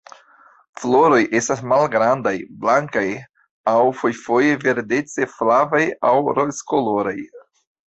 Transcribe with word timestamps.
Floroj 0.83 1.19
estas 1.39 1.61
malgrandaj, 1.73 2.33
blankaj 2.63 3.05
aŭ 3.75 3.85
fojfoje 4.01 4.57
verdece-flavaj 4.65 5.85
aŭ 6.13 6.17
rozkoloraj. 6.41 7.17